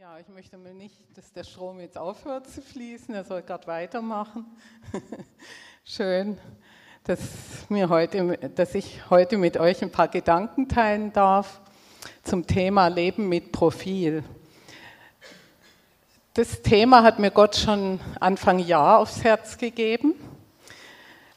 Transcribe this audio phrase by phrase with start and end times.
[0.00, 3.14] Ja, ich möchte mal nicht, dass der Strom jetzt aufhört zu fließen.
[3.14, 4.46] Er soll gerade weitermachen.
[5.84, 6.38] Schön,
[7.04, 7.20] dass,
[7.68, 11.60] mir heute, dass ich heute mit euch ein paar Gedanken teilen darf
[12.22, 14.24] zum Thema Leben mit Profil.
[16.32, 20.14] Das Thema hat mir Gott schon Anfang Jahr aufs Herz gegeben.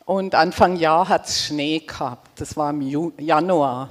[0.05, 2.39] Und Anfang Jahr hat es Schnee gehabt.
[2.39, 3.89] Das war im Januar.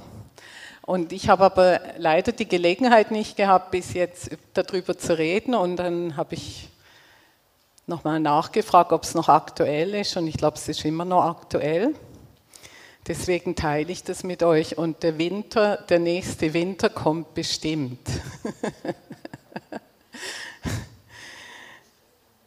[0.84, 5.54] Und ich habe aber leider die Gelegenheit nicht gehabt, bis jetzt darüber zu reden.
[5.54, 6.68] Und dann habe ich
[7.86, 10.16] nochmal nachgefragt, ob es noch aktuell ist.
[10.16, 11.94] Und ich glaube, es ist immer noch aktuell.
[13.06, 14.76] Deswegen teile ich das mit euch.
[14.76, 18.00] Und der Winter, der nächste Winter kommt bestimmt.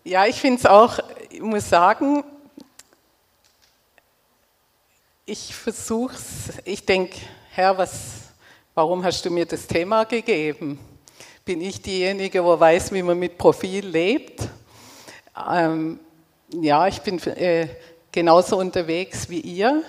[0.04, 1.00] ja, ich finde es auch,
[1.30, 2.24] ich muss sagen,
[5.26, 7.18] ich versuche es, ich denke,
[7.52, 8.25] Herr, was
[8.78, 10.78] Warum hast du mir das Thema gegeben?
[11.46, 14.50] Bin ich diejenige, wo weiß, wie man mit Profil lebt?
[15.50, 15.98] Ähm,
[16.52, 17.70] ja, ich bin äh,
[18.12, 19.82] genauso unterwegs wie ihr,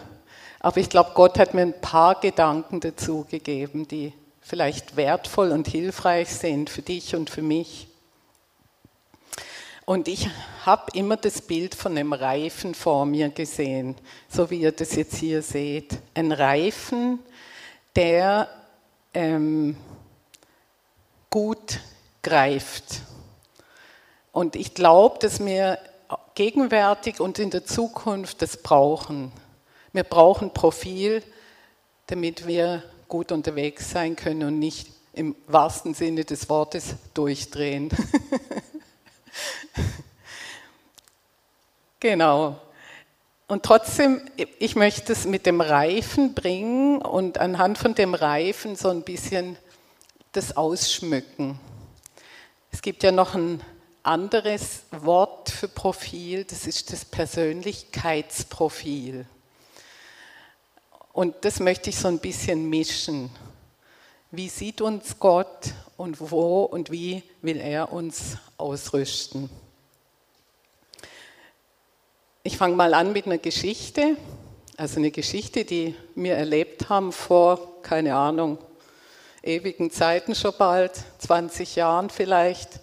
[0.60, 5.66] aber ich glaube, Gott hat mir ein paar Gedanken dazu gegeben, die vielleicht wertvoll und
[5.66, 7.88] hilfreich sind für dich und für mich.
[9.84, 10.30] Und ich
[10.64, 13.96] habe immer das Bild von einem Reifen vor mir gesehen,
[14.28, 15.98] so wie ihr das jetzt hier seht.
[16.14, 17.18] Ein Reifen,
[17.96, 18.48] der
[19.16, 19.76] ähm,
[21.30, 21.80] gut
[22.22, 23.00] greift.
[24.30, 25.78] Und ich glaube, dass wir
[26.34, 29.32] gegenwärtig und in der Zukunft das brauchen.
[29.94, 31.22] Wir brauchen Profil,
[32.08, 37.88] damit wir gut unterwegs sein können und nicht im wahrsten Sinne des Wortes durchdrehen.
[42.00, 42.60] genau.
[43.48, 44.20] Und trotzdem,
[44.58, 49.56] ich möchte es mit dem Reifen bringen und anhand von dem Reifen so ein bisschen
[50.32, 51.60] das ausschmücken.
[52.72, 53.62] Es gibt ja noch ein
[54.02, 59.26] anderes Wort für Profil, das ist das Persönlichkeitsprofil.
[61.12, 63.30] Und das möchte ich so ein bisschen mischen.
[64.32, 69.48] Wie sieht uns Gott und wo und wie will er uns ausrüsten?
[72.46, 74.16] Ich fange mal an mit einer Geschichte,
[74.76, 78.58] also eine Geschichte, die wir erlebt haben vor, keine Ahnung,
[79.42, 82.78] ewigen Zeiten schon bald, 20 Jahren vielleicht.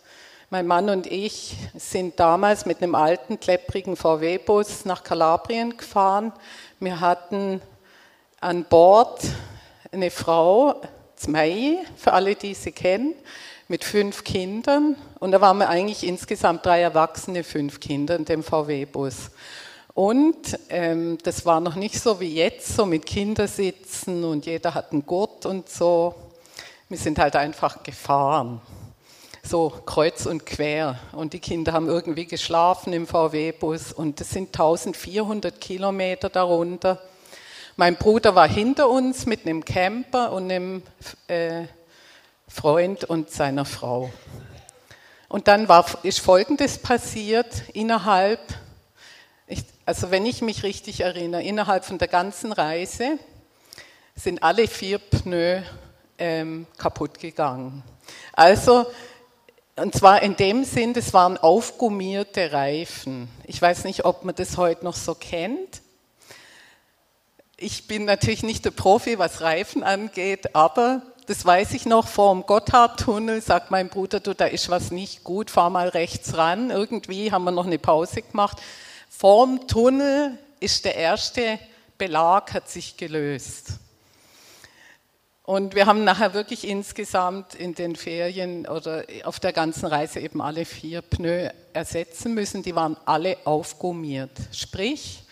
[0.50, 6.34] Mein Mann und ich sind damals mit einem alten, klepprigen VW-Bus nach Kalabrien gefahren.
[6.81, 7.62] Wir hatten
[8.41, 9.22] an Bord
[9.94, 10.81] eine Frau,
[11.16, 13.16] Zmei, für alle, die sie kennen,
[13.68, 14.96] mit fünf Kindern.
[15.19, 19.31] Und da waren wir eigentlich insgesamt drei Erwachsene, fünf Kinder in dem VW-Bus.
[19.94, 24.91] Und ähm, das war noch nicht so wie jetzt, so mit Kindersitzen und jeder hat
[24.91, 26.16] einen Gurt und so.
[26.90, 28.59] Wir sind halt einfach gefahren,
[29.44, 30.97] so kreuz und quer.
[31.12, 37.00] Und die Kinder haben irgendwie geschlafen im VW-Bus und das sind 1400 Kilometer darunter.
[37.75, 40.81] Mein Bruder war hinter uns mit einem Camper und einem
[41.28, 41.66] äh,
[42.48, 44.12] Freund und seiner Frau.
[45.28, 48.40] Und dann war, ist Folgendes passiert innerhalb
[49.48, 53.20] ich, also wenn ich mich richtig erinnere, innerhalb von der ganzen Reise
[54.16, 55.62] sind alle vier Pneu
[56.18, 57.84] ähm, kaputt gegangen.
[58.31, 58.86] Also,
[59.75, 63.28] und zwar in dem Sinn, das waren aufgummierte Reifen.
[63.46, 65.81] Ich weiß nicht, ob man das heute noch so kennt.
[67.58, 72.34] Ich bin natürlich nicht der Profi, was Reifen angeht, aber das weiß ich noch, vor
[72.34, 76.69] dem Gotthardtunnel sagt mein Bruder, du, da ist was nicht gut, fahr mal rechts ran.
[76.69, 78.57] Irgendwie haben wir noch eine Pause gemacht.
[79.09, 81.59] Vorm Tunnel ist der erste
[81.97, 83.79] Belag, hat sich gelöst.
[85.45, 90.41] Und wir haben nachher wirklich insgesamt in den Ferien oder auf der ganzen Reise eben
[90.41, 92.63] alle vier Pneu ersetzen müssen.
[92.63, 94.31] Die waren alle aufgummiert.
[94.53, 95.23] Sprich,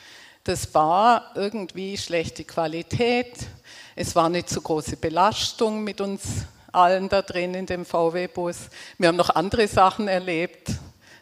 [0.44, 3.34] das war irgendwie schlechte Qualität.
[3.96, 6.22] Es war nicht so große Belastung mit uns
[6.72, 8.70] allen da drin in dem VW-Bus.
[8.98, 10.70] Wir haben noch andere Sachen erlebt.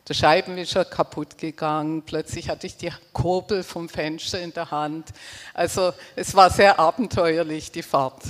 [0.07, 5.09] Der Scheibenwischer kaputt gegangen, plötzlich hatte ich die Kurbel vom Fenster in der Hand.
[5.53, 8.23] Also es war sehr abenteuerlich, die Fahrt.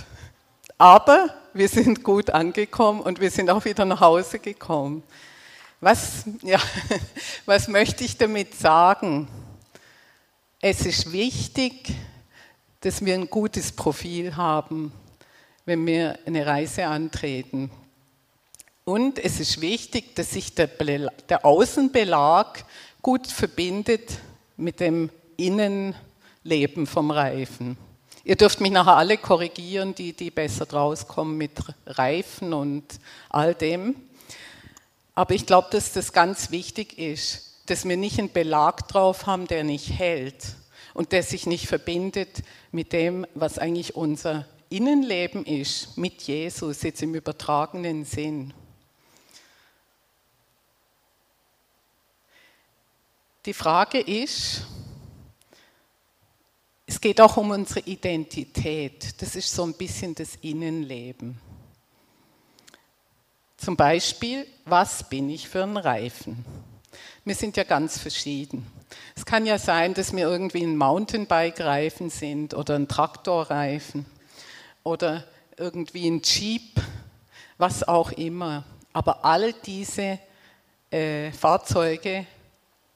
[0.78, 5.04] Aber wir sind gut angekommen und wir sind auch wieder nach Hause gekommen.
[5.82, 6.60] Was, ja,
[7.46, 9.28] was möchte ich damit sagen?
[10.62, 11.94] Es ist wichtig,
[12.82, 14.94] dass wir ein gutes Profil haben,
[15.66, 17.70] wenn wir eine Reise antreten.
[18.86, 22.64] Und es ist wichtig, dass sich der, der Außenbelag
[23.02, 24.20] gut verbindet
[24.58, 27.78] mit dem Innenleben vom Reifen.
[28.24, 31.52] Ihr dürft mich nachher alle korrigieren, die, die besser draus kommen mit
[31.86, 32.84] Reifen und
[33.30, 33.96] all dem.
[35.16, 39.48] Aber ich glaube, dass das ganz wichtig ist, dass wir nicht einen Belag drauf haben,
[39.48, 40.56] der nicht hält
[41.00, 42.44] und der sich nicht verbindet
[42.74, 48.54] mit dem, was eigentlich unser Innenleben ist, mit Jesus, jetzt im übertragenen Sinn.
[53.46, 54.64] Die Frage ist,
[56.86, 59.22] es geht auch um unsere Identität.
[59.22, 61.40] Das ist so ein bisschen das Innenleben.
[63.56, 66.44] Zum Beispiel, was bin ich für ein Reifen?
[67.26, 68.66] Wir sind ja ganz verschieden.
[69.16, 74.06] Es kann ja sein, dass wir irgendwie ein Mountainbike-Reifen sind oder ein Traktorreifen
[74.84, 75.24] oder
[75.58, 76.82] irgendwie ein Jeep,
[77.58, 78.64] was auch immer.
[78.94, 80.20] Aber all diese
[80.90, 82.26] äh, Fahrzeuge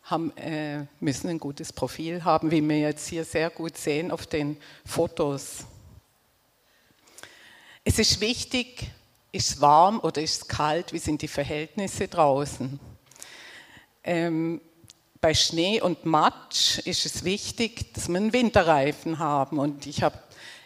[0.03, 4.27] haben, äh, müssen ein gutes Profil haben, wie wir jetzt hier sehr gut sehen auf
[4.27, 5.65] den Fotos.
[7.83, 8.89] Es ist wichtig,
[9.31, 12.79] ist es warm oder ist es kalt, wie sind die Verhältnisse draußen.
[14.03, 14.61] Ähm,
[15.21, 19.59] bei Schnee und Matsch ist es wichtig, dass wir einen Winterreifen haben.
[19.59, 20.17] Und ich habe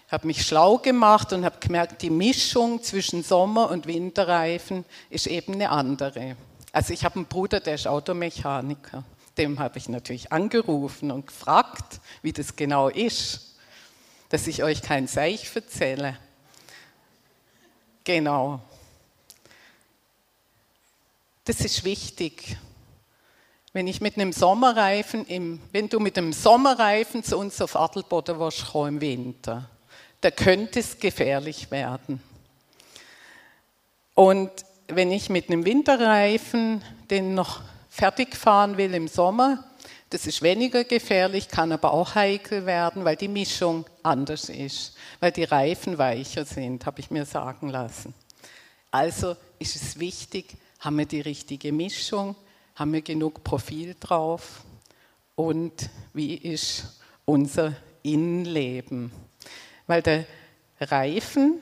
[0.10, 5.54] hab mich schlau gemacht und habe gemerkt, die Mischung zwischen Sommer- und Winterreifen ist eben
[5.54, 6.36] eine andere.
[6.72, 9.04] Also ich habe einen Bruder, der ist Automechaniker
[9.38, 13.56] dem habe ich natürlich angerufen und gefragt, wie das genau ist,
[14.30, 16.18] dass ich euch kein Seich erzähle.
[18.04, 18.62] Genau.
[21.46, 22.58] Das ist wichtig.
[23.78, 28.40] Wenn ich mit einem Sommerreifen, im, wenn du mit einem Sommerreifen zu uns auf Adelboden
[28.40, 29.70] warst, im Winter,
[30.20, 32.20] da könnte es gefährlich werden.
[34.16, 34.50] Und
[34.88, 39.64] wenn ich mit einem Winterreifen den noch fertig fahren will im Sommer,
[40.10, 45.32] das ist weniger gefährlich, kann aber auch heikel werden, weil die Mischung anders ist, weil
[45.32, 48.16] die Reifen weicher sind, habe ich mir sagen lassen.
[48.90, 52.36] Also ist es wichtig, haben wir die richtige Mischung,
[52.78, 54.64] haben wir genug Profil drauf
[55.36, 59.12] und wie ist unser Innenleben.
[59.88, 60.26] Weil der
[60.80, 61.60] Reifen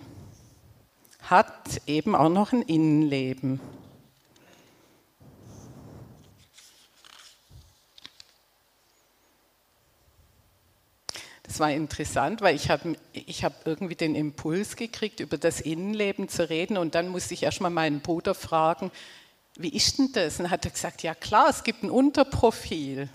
[1.22, 3.62] hat eben auch noch ein Innenleben.
[11.44, 16.28] Das war interessant, weil ich habe ich hab irgendwie den Impuls gekriegt, über das Innenleben
[16.28, 18.92] zu reden und dann musste ich erstmal meinen Bruder fragen,
[19.58, 20.40] wie ist denn das?
[20.40, 23.10] Und hat er gesagt, ja klar, es gibt ein Unterprofil.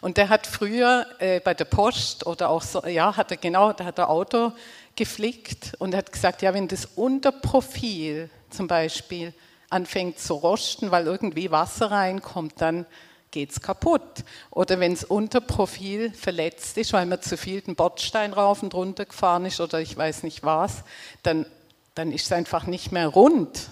[0.00, 3.72] Und der hat früher äh, bei der Post oder auch so, ja, hat er genau,
[3.72, 4.52] da hat er Auto
[4.96, 9.32] geflickt und hat gesagt, ja, wenn das Unterprofil zum Beispiel
[9.70, 12.86] anfängt zu rosten, weil irgendwie Wasser reinkommt, dann
[13.30, 14.24] geht es kaputt.
[14.50, 18.74] Oder wenn es unter Profil verletzt ist, weil man zu viel den Bordstein rauf und
[18.74, 20.82] runter gefahren ist oder ich weiß nicht was,
[21.22, 21.46] dann,
[21.94, 23.68] dann ist es einfach nicht mehr rund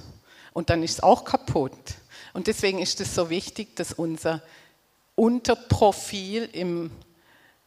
[0.52, 1.72] und dann ist es auch kaputt.
[2.36, 4.42] Und deswegen ist es so wichtig, dass unser
[5.14, 6.90] Unterprofil im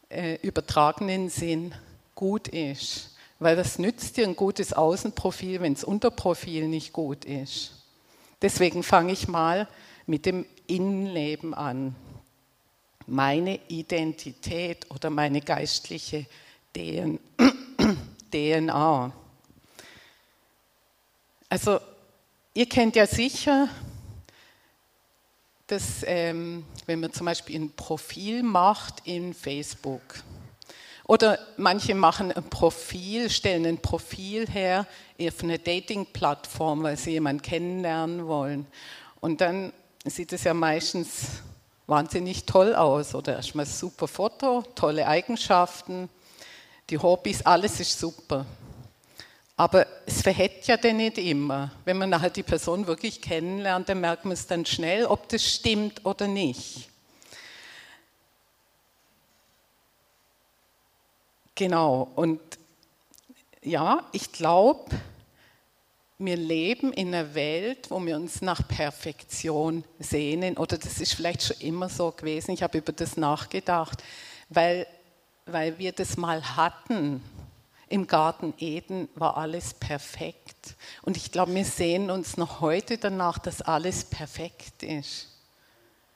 [0.10, 1.74] äh, übertragenen Sinn
[2.14, 3.16] gut ist.
[3.40, 7.72] Weil das nützt dir ein gutes Außenprofil, wenn das Unterprofil nicht gut ist.
[8.44, 9.68] Deswegen fange ich mal
[10.06, 11.96] mit dem Innenleben an.
[13.08, 16.28] Meine Identität oder meine geistliche
[16.76, 19.14] DNA.
[21.52, 21.80] Also
[22.54, 23.70] ihr kennt ja sicher,
[25.72, 30.02] dass wenn man zum Beispiel ein Profil macht in Facebook
[31.08, 34.86] oder manche machen ein Profil, stellen ein Profil her
[35.20, 38.68] auf eine Dating-Plattform, weil sie jemanden kennenlernen wollen.
[39.20, 39.74] Und dann
[40.06, 41.42] sieht es ja meistens
[41.88, 46.10] wahnsinnig toll aus oder erstmal super Foto, tolle Eigenschaften,
[46.92, 48.46] die Hobbys, alles ist super.
[49.60, 51.70] Aber es verhält ja dann nicht immer.
[51.84, 55.44] Wenn man nachher die Person wirklich kennenlernt, dann merkt man es dann schnell, ob das
[55.44, 56.88] stimmt oder nicht.
[61.56, 62.40] Genau, und
[63.62, 64.96] ja, ich glaube,
[66.20, 71.44] wir leben in einer Welt, wo wir uns nach Perfektion sehnen, oder das ist vielleicht
[71.44, 74.06] schon immer so gewesen, ich habe über das nachgedacht,
[74.48, 74.88] weil,
[75.46, 77.22] weil wir das mal hatten.
[77.90, 80.76] Im Garten Eden war alles perfekt.
[81.02, 85.28] Und ich glaube, wir sehen uns noch heute danach, dass alles perfekt ist.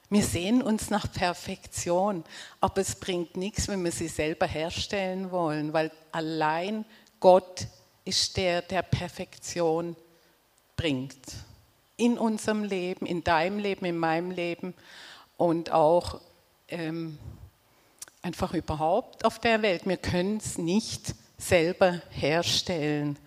[0.09, 2.23] Wir sehen uns nach Perfektion,
[2.61, 6.85] aber es bringt nichts, wenn wir sie selber herstellen wollen, weil allein
[7.19, 7.65] Gott
[8.05, 9.95] ist der, der Perfektion
[10.75, 11.17] bringt.
[11.97, 14.75] In unserem Leben, in deinem Leben, in meinem Leben
[15.37, 16.21] und auch
[16.67, 17.17] ähm,
[18.21, 19.87] einfach überhaupt auf der Welt.
[19.87, 21.15] Wir können es nicht
[21.47, 23.17] selber herstellen.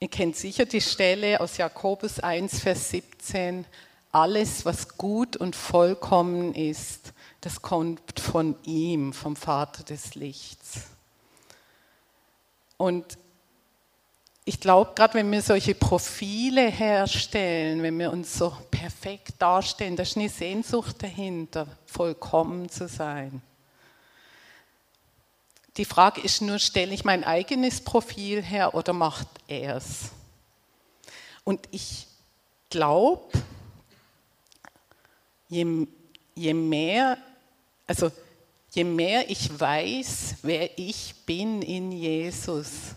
[0.00, 3.64] Ihr kennt sicher die Stelle aus Jakobus 1, Vers 17.
[4.12, 10.88] alles, was gut und vollkommen ist, das kommt von ihm, vom Vater des Lichts.
[12.76, 13.18] Und
[14.46, 20.02] ich glaube, gerade wenn wir solche Profile herstellen, wenn wir uns so perfekt darstellen, da
[20.02, 23.40] ist eine Sehnsucht dahinter, vollkommen zu sein.
[25.76, 30.10] Die Frage ist nur, stelle ich mein eigenes Profil her oder macht er es?
[31.42, 32.06] Und ich
[32.70, 33.28] glaube,
[35.48, 35.86] je,
[36.34, 37.18] je mehr,
[37.86, 38.10] also
[38.72, 42.94] je mehr ich weiß, wer ich bin in Jesus,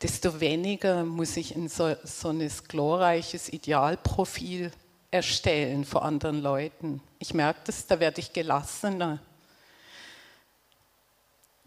[0.00, 4.70] desto weniger muss ich ein so, so ein glorreiches Idealprofil
[5.10, 7.00] erstellen vor anderen Leuten.
[7.18, 9.18] Ich merke das, da werde ich gelassener.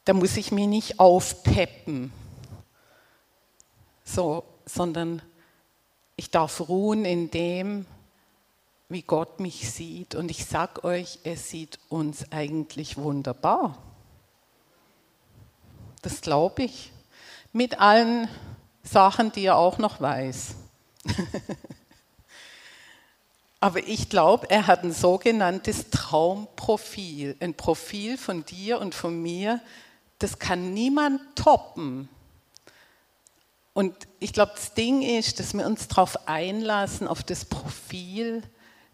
[0.06, 2.12] Da muss ich mich nicht aufpeppen,
[4.04, 5.22] so, sondern
[6.16, 7.86] ich darf ruhen in dem,
[8.90, 10.16] wie Gott mich sieht.
[10.16, 13.78] Und ich sage euch, er sieht uns eigentlich wunderbar.
[16.02, 16.92] Das glaube ich.
[17.54, 18.28] Mit allen
[18.84, 20.56] Sachen, die er auch noch weiß.
[23.60, 29.62] Aber ich glaube, er hat ein sogenanntes Traumprofil, ein Profil von dir und von mir,
[30.22, 32.10] das kann niemand toppen.
[33.74, 38.44] Und ich glaube, das Ding ist, dass wir uns darauf einlassen, auf das Profil,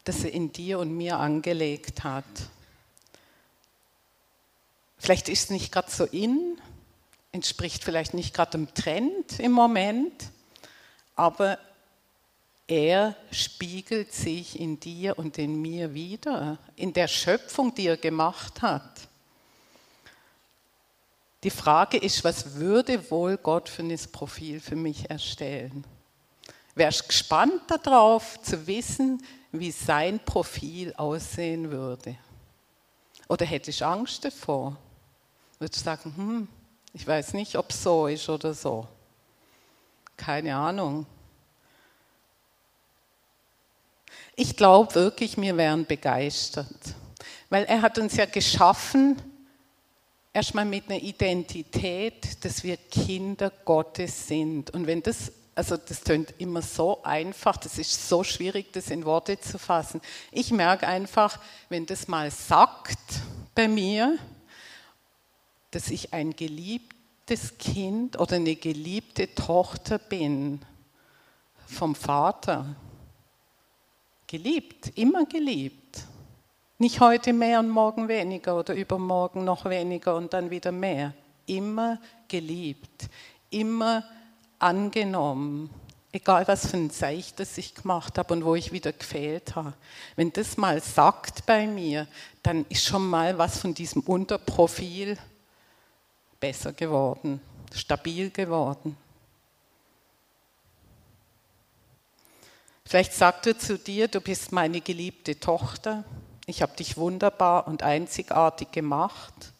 [0.03, 2.23] das er in dir und mir angelegt hat.
[4.97, 6.57] Vielleicht ist es nicht gerade so in,
[7.31, 10.31] entspricht vielleicht nicht gerade dem Trend im Moment,
[11.15, 11.59] aber
[12.67, 18.61] er spiegelt sich in dir und in mir wieder, in der Schöpfung, die er gemacht
[18.61, 19.07] hat.
[21.43, 25.85] Die Frage ist, was würde wohl Gott für ein Profil für mich erstellen?
[26.73, 32.17] Wärst gespannt darauf zu wissen, wie sein Profil aussehen würde?
[33.27, 34.77] Oder hätte ich Angst davor?
[35.59, 36.47] Würdest sagen, hm,
[36.93, 38.87] ich weiß nicht, ob es so ist oder so.
[40.15, 41.05] Keine Ahnung.
[44.35, 46.95] Ich glaube wirklich, wir wären begeistert,
[47.49, 49.21] weil er hat uns ja geschaffen,
[50.37, 54.69] erstmal mit einer Identität, dass wir Kinder Gottes sind.
[54.69, 59.05] Und wenn das also das tönt immer so einfach, das ist so schwierig, das in
[59.05, 59.99] Worte zu fassen.
[60.31, 61.39] Ich merke einfach,
[61.69, 62.99] wenn das mal sagt
[63.55, 64.19] bei mir,
[65.71, 70.61] dass ich ein geliebtes Kind oder eine geliebte Tochter bin
[71.65, 72.75] vom Vater.
[74.27, 76.06] Geliebt, immer geliebt.
[76.79, 81.13] Nicht heute mehr und morgen weniger oder übermorgen noch weniger und dann wieder mehr.
[81.47, 83.09] Immer geliebt,
[83.49, 84.03] immer
[84.59, 85.71] angenommen,
[86.11, 89.73] egal was für ein Zeichen das ich gemacht habe und wo ich wieder gefehlt habe.
[90.15, 92.07] Wenn das mal sagt bei mir,
[92.43, 95.17] dann ist schon mal was von diesem Unterprofil
[96.39, 97.41] besser geworden,
[97.73, 98.95] stabil geworden.
[102.85, 106.05] Vielleicht sagt er zu dir, du bist meine geliebte Tochter,
[106.47, 109.53] ich habe dich wunderbar und einzigartig gemacht,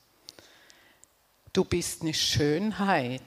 [1.53, 3.21] du bist eine Schönheit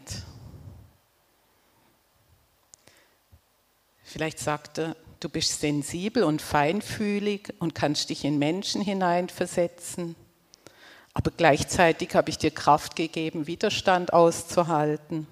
[4.10, 10.16] Vielleicht sagt er, du bist sensibel und feinfühlig und kannst dich in Menschen hineinversetzen.
[11.14, 15.28] Aber gleichzeitig habe ich dir Kraft gegeben, Widerstand auszuhalten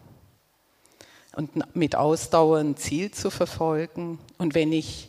[1.35, 4.21] und mit Ausdauer ein Ziel zu verfolgen.
[4.39, 5.08] Und wenn ich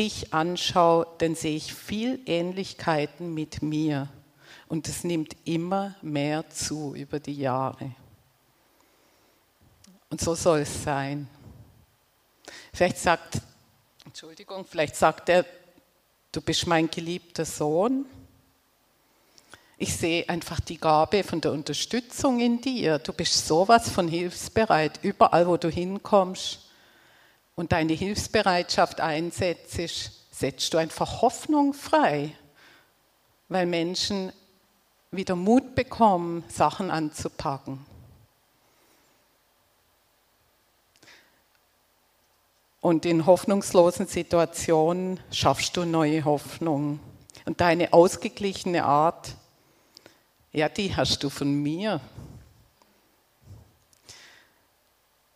[0.00, 4.08] dich anschaue, dann sehe ich viel Ähnlichkeiten mit mir.
[4.66, 7.92] Und es nimmt immer mehr zu über die Jahre.
[10.08, 11.28] Und so soll es sein.
[12.72, 13.42] Vielleicht sagt,
[14.06, 15.44] Entschuldigung, vielleicht sagt er,
[16.32, 18.06] du bist mein geliebter Sohn.
[19.76, 22.98] Ich sehe einfach die Gabe von der Unterstützung in dir.
[23.00, 26.69] Du bist sowas von hilfsbereit, überall wo du hinkommst
[27.56, 29.78] und deine Hilfsbereitschaft einsetzt,
[30.30, 32.32] setzt du einfach Hoffnung frei,
[33.48, 34.32] weil Menschen
[35.10, 37.84] wieder Mut bekommen, Sachen anzupacken.
[42.80, 46.98] Und in hoffnungslosen Situationen schaffst du neue Hoffnung.
[47.44, 49.34] Und deine ausgeglichene Art,
[50.52, 52.00] ja, die hast du von mir.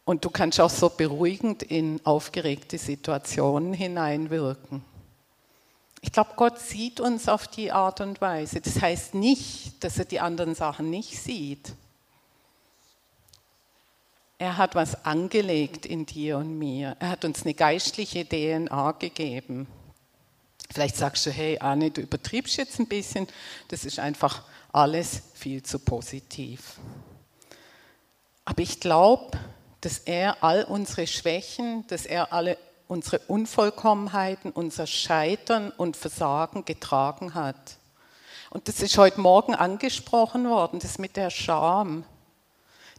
[0.04, 4.84] Und du kannst auch so beruhigend in aufgeregte Situationen hineinwirken.
[6.02, 8.60] Ich glaube, Gott sieht uns auf die Art und Weise.
[8.60, 11.72] Das heißt nicht, dass er die anderen Sachen nicht sieht.
[14.36, 16.96] Er hat was angelegt in dir und mir.
[17.00, 19.66] Er hat uns eine geistliche DNA gegeben.
[20.70, 23.26] Vielleicht sagst du, hey Anne, du übertriebst jetzt ein bisschen,
[23.68, 24.42] das ist einfach
[24.72, 26.78] alles viel zu positiv.
[28.44, 29.38] Aber ich glaube,
[29.84, 32.56] dass er all unsere Schwächen, dass er alle
[32.88, 37.76] unsere Unvollkommenheiten, unser Scheitern und Versagen getragen hat.
[38.48, 42.04] Und das ist heute Morgen angesprochen worden, das mit der Scham.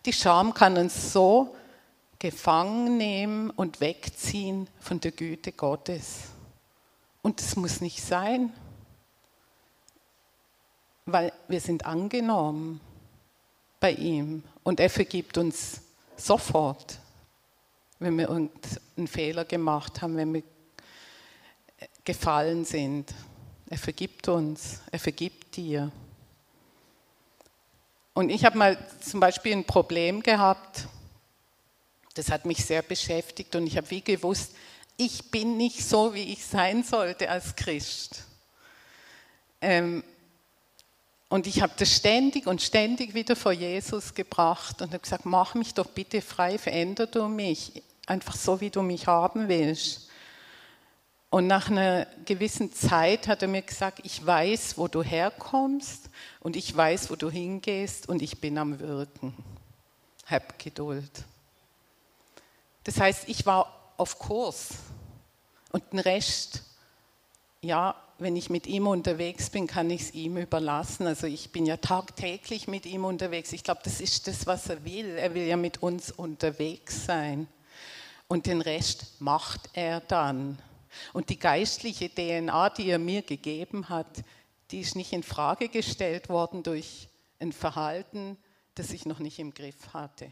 [0.05, 1.55] Die Scham kann uns so
[2.19, 6.25] gefangen nehmen und wegziehen von der Güte Gottes.
[7.23, 8.53] Und das muss nicht sein,
[11.05, 12.79] weil wir sind angenommen
[13.79, 15.81] bei ihm und er vergibt uns
[16.17, 16.99] sofort,
[17.99, 20.43] wenn wir irgendeinen Fehler gemacht haben, wenn wir
[22.03, 23.13] gefallen sind.
[23.69, 25.91] Er vergibt uns, er vergibt dir.
[28.13, 30.87] Und ich habe mal zum Beispiel ein Problem gehabt,
[32.13, 34.55] das hat mich sehr beschäftigt und ich habe wie gewusst,
[34.97, 38.23] ich bin nicht so, wie ich sein sollte als Christ.
[39.59, 40.03] Ähm,
[41.29, 45.55] und ich habe das ständig und ständig wieder vor Jesus gebracht und habe gesagt, mach
[45.55, 50.09] mich doch bitte frei, veränder du mich, einfach so, wie du mich haben willst.
[51.31, 56.55] Und nach einer gewissen Zeit hat er mir gesagt, ich weiß, wo du herkommst und
[56.55, 59.35] ich weiß, wo du hingehst und ich bin am Wirken.
[60.27, 61.11] Hab Geduld.
[62.85, 64.69] Das heißt, ich war auf Kurs
[65.71, 66.63] und den Rest,
[67.61, 71.05] ja, wenn ich mit ihm unterwegs bin, kann ich es ihm überlassen.
[71.05, 73.51] Also ich bin ja tagtäglich mit ihm unterwegs.
[73.51, 75.17] Ich glaube, das ist das, was er will.
[75.17, 77.47] Er will ja mit uns unterwegs sein.
[78.27, 80.57] Und den Rest macht er dann.
[81.13, 84.23] Und die geistliche DNA, die er mir gegeben hat,
[84.71, 88.37] die ist nicht in Frage gestellt worden durch ein Verhalten,
[88.75, 90.31] das ich noch nicht im Griff hatte.